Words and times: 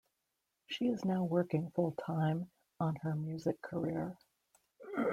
She 0.65 0.85
is 0.87 1.05
now 1.05 1.25
working 1.25 1.69
full-time 1.75 2.49
on 2.79 2.95
her 3.03 3.15
music 3.15 3.61
career. 3.61 4.17